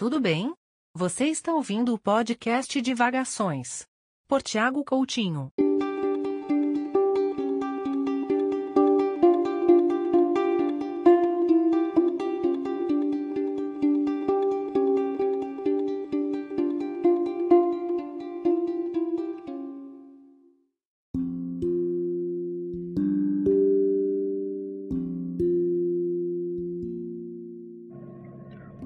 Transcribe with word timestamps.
tudo 0.00 0.18
bem? 0.18 0.54
Você 0.96 1.26
está 1.26 1.52
ouvindo 1.52 1.92
o 1.92 1.98
podcast 1.98 2.80
Divagações. 2.80 3.86
Por 4.26 4.40
Tiago 4.40 4.82
Coutinho. 4.82 5.52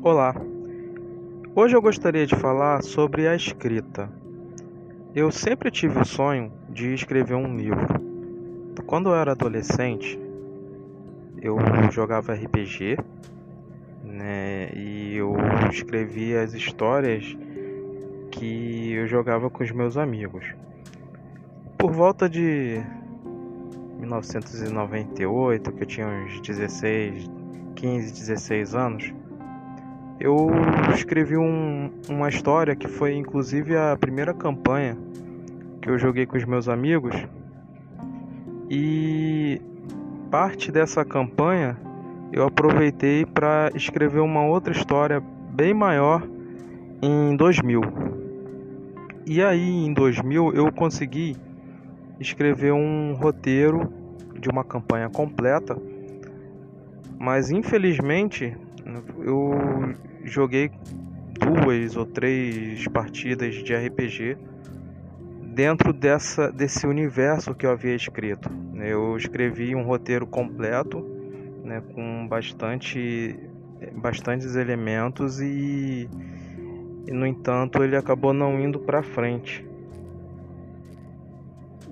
Olá, 0.02 0.34
hoje 1.54 1.76
eu 1.76 1.80
gostaria 1.80 2.26
de 2.26 2.34
falar 2.34 2.82
sobre 2.82 3.28
a 3.28 3.34
escrita. 3.34 4.10
Eu 5.14 5.30
sempre 5.30 5.70
tive 5.70 6.00
o 6.00 6.04
sonho 6.04 6.52
de 6.68 6.92
escrever 6.92 7.34
um 7.34 7.56
livro. 7.56 7.86
Quando 8.86 9.10
eu 9.10 9.14
era 9.14 9.32
adolescente, 9.32 10.18
eu 11.40 11.56
jogava 11.92 12.34
RPG, 12.34 12.98
né, 14.02 14.72
e 14.74 15.16
eu 15.16 15.36
escrevia 15.70 16.42
as 16.42 16.52
histórias 16.54 17.36
que 18.30 18.92
eu 18.92 19.06
jogava 19.06 19.48
com 19.48 19.62
os 19.62 19.70
meus 19.70 19.96
amigos. 19.96 20.44
Por 21.78 21.92
volta 21.92 22.28
de 22.28 22.82
1998, 24.00 25.72
que 25.72 25.82
eu 25.82 25.86
tinha 25.86 26.06
uns 26.08 26.40
16, 26.40 27.30
15, 27.76 28.12
16 28.12 28.74
anos, 28.74 29.14
eu 30.20 30.50
escrevi 30.94 31.36
um, 31.36 31.90
uma 32.08 32.28
história 32.28 32.76
que 32.76 32.88
foi 32.88 33.14
inclusive 33.14 33.76
a 33.76 33.96
primeira 33.96 34.32
campanha 34.32 34.96
que 35.82 35.90
eu 35.90 35.98
joguei 35.98 36.24
com 36.24 36.36
os 36.36 36.44
meus 36.44 36.68
amigos. 36.68 37.14
E 38.70 39.60
parte 40.30 40.72
dessa 40.72 41.04
campanha 41.04 41.76
eu 42.32 42.44
aproveitei 42.44 43.26
para 43.26 43.70
escrever 43.74 44.20
uma 44.20 44.44
outra 44.44 44.72
história 44.72 45.22
bem 45.50 45.74
maior 45.74 46.26
em 47.02 47.36
2000. 47.36 47.82
E 49.26 49.42
aí 49.42 49.86
em 49.86 49.92
2000 49.92 50.54
eu 50.54 50.72
consegui 50.72 51.36
escrever 52.18 52.72
um 52.72 53.14
roteiro 53.14 53.92
de 54.38 54.48
uma 54.48 54.64
campanha 54.64 55.08
completa, 55.08 55.76
mas 57.18 57.50
infelizmente 57.50 58.56
eu 59.18 59.94
joguei 60.24 60.70
duas 61.38 61.96
ou 61.96 62.06
três 62.06 62.86
partidas 62.88 63.54
de 63.56 63.74
RPG 63.74 64.36
dentro 65.54 65.92
dessa, 65.92 66.50
desse 66.50 66.86
universo 66.86 67.54
que 67.54 67.64
eu 67.64 67.70
havia 67.70 67.94
escrito. 67.94 68.50
Eu 68.74 69.16
escrevi 69.16 69.74
um 69.74 69.82
roteiro 69.82 70.26
completo, 70.26 71.00
né, 71.62 71.82
com 71.94 72.26
bastante, 72.26 73.38
bastantes 73.96 74.56
elementos 74.56 75.40
e, 75.40 76.08
e, 77.06 77.12
no 77.12 77.26
entanto, 77.26 77.82
ele 77.82 77.96
acabou 77.96 78.32
não 78.32 78.60
indo 78.60 78.80
para 78.80 79.02
frente. 79.02 79.64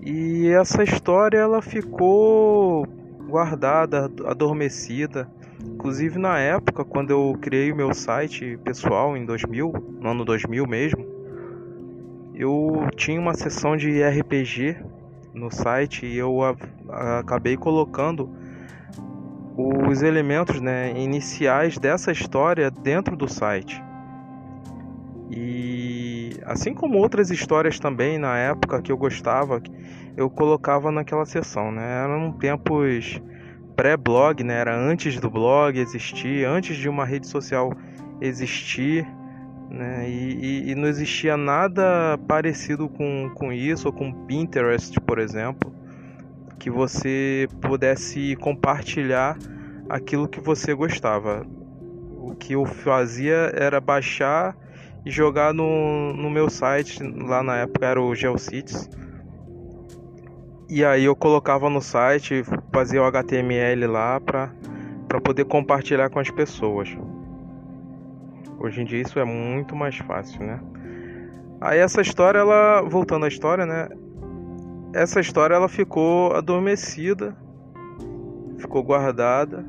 E 0.05 0.49
essa 0.49 0.83
história 0.83 1.39
ela 1.39 1.63
ficou 1.63 2.85
guardada, 3.29 4.11
adormecida 4.27 5.31
Inclusive 5.65 6.19
na 6.19 6.39
época, 6.39 6.85
quando 6.85 7.11
eu 7.11 7.37
criei 7.41 7.73
o 7.73 7.77
meu 7.77 7.93
site 7.95 8.59
pessoal 8.65 9.17
em 9.17 9.25
2000, 9.25 9.73
no 10.01 10.09
ano 10.11 10.25
2000 10.25 10.67
mesmo, 10.67 11.07
eu 12.35 12.89
tinha 12.97 13.21
uma 13.21 13.35
seção 13.35 13.77
de 13.77 14.03
RPG 14.03 14.77
no 15.35 15.51
site 15.51 16.07
e 16.07 16.17
eu 16.17 16.39
acabei 16.89 17.57
colocando 17.57 18.31
os 19.57 20.03
elementos 20.03 20.61
né, 20.61 20.93
iniciais 20.99 21.79
dessa 21.79 22.11
história 22.11 22.71
dentro 22.71 23.17
do 23.17 23.29
site. 23.29 23.83
E 25.31 26.31
assim 26.45 26.75
como 26.75 26.99
outras 26.99 27.31
histórias 27.31 27.79
também 27.79 28.19
na 28.19 28.37
época 28.37 28.83
que 28.83 28.93
eu 28.93 28.97
gostava, 28.97 29.63
eu 30.17 30.29
colocava 30.29 30.91
naquela 30.91 31.25
seção, 31.25 31.73
né? 31.73 32.05
Eram 32.05 32.33
tempos 32.33 33.21
pré-blog, 33.77 34.43
né? 34.45 34.55
Era 34.55 34.77
antes 34.77 35.19
do 35.19 35.31
blog 35.31 35.79
existir, 35.79 36.45
antes 36.47 36.77
de 36.77 36.89
uma 36.89 37.05
rede 37.05 37.27
social 37.27 37.73
existir, 38.21 39.07
né? 39.71 40.09
E, 40.09 40.35
e, 40.35 40.71
e, 40.71 40.75
não 40.75 40.87
existia 40.87 41.37
nada 41.37 42.19
parecido 42.29 42.89
com, 42.89 43.31
com 43.35 43.53
isso, 43.53 43.89
ou 43.89 43.93
com 43.93 44.13
Pinterest, 44.27 45.01
por 45.01 45.19
exemplo, 45.19 45.75
que 46.59 46.71
você 46.71 47.49
pudesse 47.61 48.37
compartilhar 48.37 49.37
aquilo 49.89 50.29
que 50.29 50.41
você 50.41 50.75
gostava. 50.75 51.47
O 52.19 52.35
que 52.35 52.53
eu 52.53 52.65
fazia 52.65 53.53
era 53.55 53.81
baixar 53.81 54.57
e 55.05 55.11
jogar 55.11 55.53
no, 55.53 56.13
no 56.13 56.31
meu 56.31 56.49
site, 56.49 57.03
lá 57.03 57.43
na 57.43 57.57
época 57.57 57.87
era 57.87 58.01
o 58.01 58.15
GeoCities 58.15 58.89
e 60.75 60.83
aí 60.83 61.05
eu 61.05 61.15
colocava 61.15 61.69
no 61.69 61.83
site, 61.83 62.43
fazia 62.73 63.03
o 63.03 63.05
HTML 63.05 63.87
lá 63.87 64.19
para 64.19 64.51
para 65.07 65.21
poder 65.21 65.45
compartilhar 65.45 66.09
com 66.09 66.19
as 66.19 66.31
pessoas. 66.31 66.89
Hoje 68.59 68.81
em 68.81 68.85
dia 68.87 69.03
isso 69.03 69.19
é 69.19 69.25
muito 69.25 69.77
mais 69.77 69.99
fácil, 69.99 70.43
né? 70.43 70.59
Aí 71.61 71.79
essa 71.79 72.01
história, 72.01 72.39
ela 72.39 72.81
voltando 72.81 73.27
à 73.27 73.29
história, 73.29 73.67
né? 73.67 73.91
Essa 74.95 75.21
história 75.21 75.55
ela 75.55 75.69
ficou 75.69 76.33
adormecida, 76.33 77.37
ficou 78.57 78.83
guardada 78.83 79.67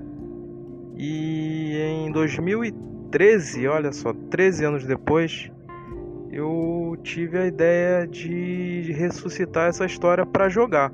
e 0.96 1.76
em 2.06 2.12
2013, 2.14 3.68
olha 3.68 3.92
só, 3.92 4.14
13 4.14 4.64
anos 4.64 4.86
depois, 4.86 5.52
eu 6.32 6.73
tive 6.98 7.38
a 7.38 7.46
ideia 7.46 8.08
de 8.08 8.92
ressuscitar 8.94 9.70
essa 9.70 9.86
história 9.86 10.26
para 10.26 10.50
jogar. 10.50 10.92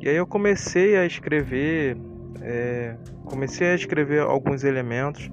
E 0.00 0.08
aí 0.08 0.16
eu 0.16 0.26
comecei 0.26 0.96
a 0.96 1.04
escrever, 1.04 1.96
é, 2.40 2.96
comecei 3.24 3.68
a 3.68 3.74
escrever 3.74 4.20
alguns 4.20 4.64
elementos, 4.64 5.30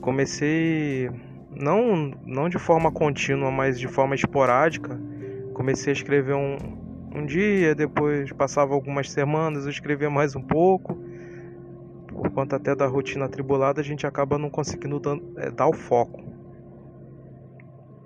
comecei 0.00 1.08
não 1.54 2.12
não 2.24 2.48
de 2.48 2.58
forma 2.58 2.90
contínua, 2.90 3.50
mas 3.50 3.78
de 3.78 3.88
forma 3.88 4.14
esporádica. 4.14 4.98
Comecei 5.54 5.92
a 5.92 5.96
escrever 5.96 6.34
um, 6.34 6.56
um 7.14 7.26
dia, 7.26 7.74
depois 7.74 8.32
passava 8.32 8.74
algumas 8.74 9.10
semanas, 9.10 9.64
eu 9.64 9.70
escrevia 9.70 10.10
mais 10.10 10.36
um 10.36 10.42
pouco. 10.42 10.96
Por 12.06 12.30
conta 12.30 12.56
até 12.56 12.74
da 12.74 12.86
rotina 12.86 13.26
atribulada, 13.26 13.80
a 13.80 13.84
gente 13.84 14.06
acaba 14.06 14.38
não 14.38 14.50
conseguindo 14.50 14.98
dar, 14.98 15.18
é, 15.36 15.50
dar 15.50 15.68
o 15.68 15.72
foco. 15.72 16.22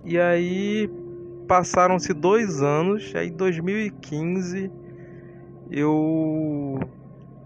E 0.04 0.18
aí 0.18 0.90
passaram-se 1.46 2.12
dois 2.12 2.62
anos, 2.62 3.12
aí 3.14 3.28
em 3.28 3.36
2015 3.36 4.70
eu 5.70 6.80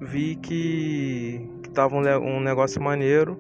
vi 0.01 0.37
que, 0.37 1.49
que 1.63 1.71
tava 1.71 1.97
um, 1.97 2.01
um 2.01 2.41
negócio 2.41 2.83
maneiro, 2.83 3.39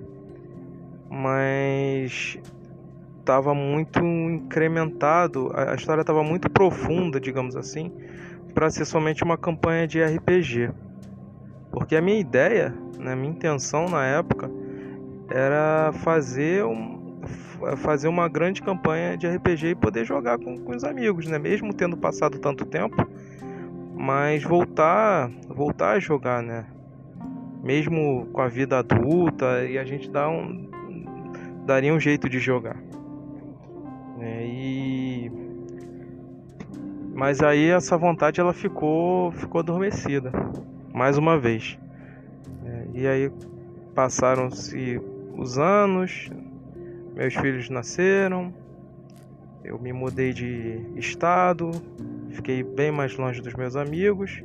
mas 1.08 2.38
estava 3.20 3.54
muito 3.54 3.98
incrementado, 4.04 5.50
a, 5.54 5.72
a 5.72 5.74
história 5.74 6.02
estava 6.02 6.22
muito 6.22 6.50
profunda, 6.50 7.18
digamos 7.18 7.56
assim, 7.56 7.90
para 8.54 8.70
ser 8.70 8.84
somente 8.84 9.24
uma 9.24 9.36
campanha 9.36 9.86
de 9.86 10.02
RPG. 10.02 10.70
Porque 11.70 11.96
a 11.96 12.00
minha 12.00 12.18
ideia, 12.18 12.72
né, 12.98 13.14
minha 13.14 13.32
intenção 13.32 13.86
na 13.86 14.04
época 14.06 14.50
era 15.28 15.90
fazer 15.92 16.64
um, 16.64 16.95
fazer 17.76 18.08
uma 18.08 18.28
grande 18.28 18.62
campanha 18.62 19.16
de 19.16 19.26
RPG 19.26 19.68
e 19.68 19.74
poder 19.74 20.04
jogar 20.04 20.38
com, 20.38 20.58
com 20.58 20.74
os 20.74 20.84
amigos, 20.84 21.26
né? 21.26 21.38
Mesmo 21.38 21.72
tendo 21.72 21.96
passado 21.96 22.38
tanto 22.38 22.64
tempo, 22.64 23.06
mas 23.94 24.42
voltar, 24.42 25.30
voltar 25.48 25.92
a 25.92 25.98
jogar, 25.98 26.42
né? 26.42 26.66
Mesmo 27.62 28.26
com 28.32 28.40
a 28.40 28.48
vida 28.48 28.78
adulta 28.78 29.64
e 29.64 29.78
a 29.78 29.84
gente 29.84 30.10
dá 30.10 30.28
um, 30.28 30.70
daria 31.64 31.92
um 31.92 31.98
jeito 31.98 32.28
de 32.28 32.38
jogar. 32.38 32.76
É, 34.20 34.46
e 34.46 35.32
mas 37.14 37.42
aí 37.42 37.70
essa 37.70 37.96
vontade 37.96 38.40
ela 38.40 38.52
ficou 38.52 39.32
ficou 39.32 39.60
adormecida 39.60 40.30
mais 40.92 41.18
uma 41.18 41.38
vez. 41.38 41.78
É, 42.64 42.86
e 42.94 43.06
aí 43.06 43.32
passaram-se 43.94 45.00
os 45.36 45.58
anos, 45.58 46.30
meus 47.16 47.34
filhos 47.34 47.70
nasceram, 47.70 48.52
eu 49.64 49.78
me 49.78 49.90
mudei 49.90 50.34
de 50.34 50.78
estado, 50.96 51.70
fiquei 52.30 52.62
bem 52.62 52.92
mais 52.92 53.16
longe 53.16 53.40
dos 53.40 53.54
meus 53.54 53.74
amigos 53.74 54.44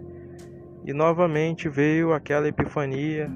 e 0.85 0.93
novamente 0.93 1.67
veio 1.67 2.13
aquela 2.13 2.47
epifania 2.47 3.29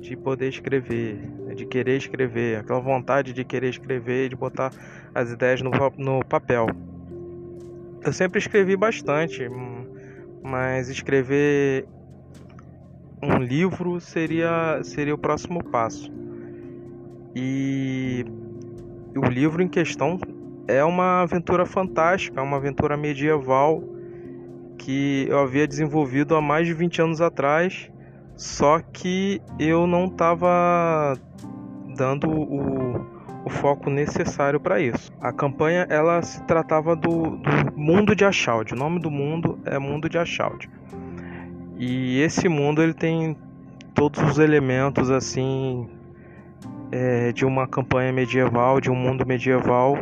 de 0.00 0.16
poder 0.16 0.48
escrever, 0.48 1.20
de 1.54 1.66
querer 1.66 1.98
escrever, 1.98 2.58
aquela 2.58 2.80
vontade 2.80 3.34
de 3.34 3.44
querer 3.44 3.68
escrever, 3.68 4.30
de 4.30 4.36
botar 4.36 4.72
as 5.14 5.30
ideias 5.30 5.60
no, 5.60 5.70
no 5.98 6.24
papel. 6.24 6.66
Eu 8.02 8.12
sempre 8.14 8.38
escrevi 8.38 8.76
bastante, 8.76 9.46
mas 10.42 10.88
escrever 10.88 11.86
um 13.22 13.38
livro 13.38 14.00
seria, 14.00 14.80
seria 14.82 15.14
o 15.14 15.18
próximo 15.18 15.62
passo. 15.62 16.10
E 17.34 18.24
o 19.18 19.24
livro 19.26 19.62
em 19.62 19.68
questão 19.68 20.18
é 20.66 20.84
uma 20.84 21.22
aventura 21.22 21.64
fantástica, 21.66 22.42
uma 22.42 22.56
aventura 22.56 22.96
medieval 22.96 23.82
que 24.78 25.26
eu 25.28 25.38
havia 25.40 25.66
desenvolvido 25.66 26.36
há 26.36 26.40
mais 26.40 26.66
de 26.66 26.72
20 26.72 27.02
anos 27.02 27.20
atrás, 27.20 27.90
só 28.36 28.78
que 28.78 29.42
eu 29.58 29.86
não 29.86 30.04
estava 30.04 31.14
dando 31.96 32.30
o, 32.30 32.96
o, 33.44 33.50
foco 33.50 33.90
necessário 33.90 34.60
para 34.60 34.80
isso. 34.80 35.12
A 35.20 35.32
campanha 35.32 35.86
ela 35.90 36.22
se 36.22 36.40
tratava 36.44 36.94
do, 36.94 37.36
do 37.36 37.76
mundo 37.76 38.14
de 38.14 38.24
Ashaud. 38.24 38.72
O 38.72 38.76
nome 38.76 39.00
do 39.00 39.10
mundo 39.10 39.58
é 39.64 39.78
Mundo 39.78 40.08
de 40.08 40.16
Ashaud. 40.16 40.70
E 41.76 42.20
esse 42.20 42.48
mundo 42.48 42.82
ele 42.82 42.94
tem 42.94 43.36
todos 43.94 44.22
os 44.22 44.38
elementos 44.38 45.10
assim 45.10 45.88
é, 46.90 47.32
de 47.32 47.44
uma 47.44 47.66
campanha 47.66 48.12
medieval, 48.12 48.80
de 48.80 48.90
um 48.90 48.94
mundo 48.94 49.26
medieval. 49.26 49.98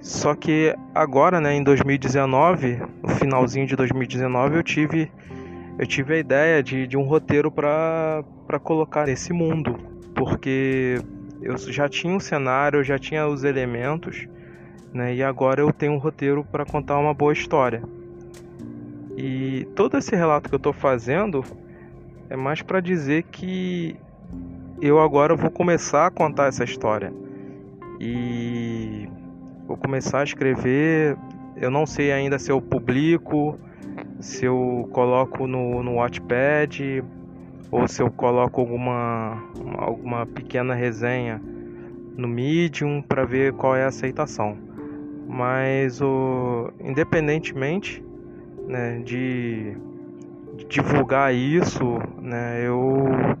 Só 0.00 0.34
que 0.34 0.74
agora, 0.94 1.40
né, 1.40 1.54
em 1.54 1.62
2019, 1.62 2.80
no 3.02 3.08
finalzinho 3.10 3.66
de 3.66 3.74
2019, 3.74 4.56
eu 4.56 4.62
tive 4.62 5.10
eu 5.78 5.86
tive 5.86 6.14
a 6.14 6.18
ideia 6.18 6.60
de, 6.60 6.88
de 6.88 6.96
um 6.96 7.02
roteiro 7.02 7.52
para 7.52 8.24
colocar 8.64 9.06
nesse 9.06 9.32
mundo, 9.32 9.76
porque 10.12 11.00
eu 11.40 11.56
já 11.56 11.88
tinha 11.88 12.12
um 12.12 12.18
cenário, 12.18 12.80
eu 12.80 12.84
já 12.84 12.98
tinha 12.98 13.28
os 13.28 13.44
elementos, 13.44 14.26
né, 14.92 15.14
e 15.14 15.22
agora 15.22 15.60
eu 15.60 15.72
tenho 15.72 15.92
um 15.92 15.98
roteiro 15.98 16.44
para 16.44 16.64
contar 16.64 16.98
uma 16.98 17.14
boa 17.14 17.32
história. 17.32 17.80
E 19.16 19.68
todo 19.76 19.96
esse 19.96 20.16
relato 20.16 20.48
que 20.48 20.54
eu 20.54 20.58
estou 20.58 20.72
fazendo 20.72 21.44
é 22.28 22.36
mais 22.36 22.60
para 22.60 22.80
dizer 22.80 23.22
que 23.30 23.96
eu 24.80 25.00
agora 25.00 25.34
vou 25.34 25.50
começar 25.50 26.06
a 26.06 26.10
contar 26.10 26.46
essa 26.46 26.64
história. 26.64 27.12
E 28.00 29.08
vou 29.66 29.76
começar 29.76 30.20
a 30.20 30.24
escrever. 30.24 31.16
Eu 31.56 31.70
não 31.70 31.84
sei 31.84 32.12
ainda 32.12 32.38
se 32.38 32.50
eu 32.50 32.60
publico, 32.60 33.58
se 34.20 34.44
eu 34.44 34.88
coloco 34.92 35.46
no, 35.46 35.82
no 35.82 35.96
Watchpad 35.96 37.04
ou 37.70 37.88
se 37.88 38.00
eu 38.00 38.10
coloco 38.10 38.60
alguma, 38.60 39.42
alguma 39.76 40.26
pequena 40.26 40.74
resenha 40.74 41.42
no 42.16 42.28
Medium 42.28 43.02
para 43.02 43.24
ver 43.24 43.52
qual 43.54 43.74
é 43.76 43.84
a 43.84 43.88
aceitação. 43.88 44.56
Mas 45.28 46.00
o, 46.00 46.72
independentemente 46.80 48.02
né, 48.66 49.00
de, 49.04 49.76
de 50.56 50.64
divulgar 50.66 51.34
isso, 51.34 51.98
né, 52.22 52.62
eu 52.64 53.36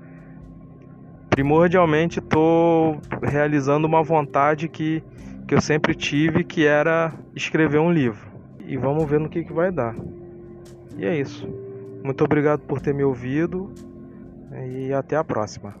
primordialmente 1.38 2.18
estou 2.18 3.00
realizando 3.22 3.86
uma 3.86 4.02
vontade 4.02 4.68
que, 4.68 5.04
que 5.46 5.54
eu 5.54 5.60
sempre 5.60 5.94
tive, 5.94 6.42
que 6.42 6.66
era 6.66 7.14
escrever 7.32 7.78
um 7.78 7.92
livro. 7.92 8.28
E 8.66 8.76
vamos 8.76 9.08
ver 9.08 9.20
no 9.20 9.28
que, 9.28 9.44
que 9.44 9.52
vai 9.52 9.70
dar. 9.70 9.94
E 10.96 11.06
é 11.06 11.16
isso. 11.16 11.48
Muito 12.02 12.24
obrigado 12.24 12.62
por 12.62 12.80
ter 12.80 12.92
me 12.92 13.04
ouvido 13.04 13.72
e 14.68 14.92
até 14.92 15.14
a 15.14 15.22
próxima. 15.22 15.76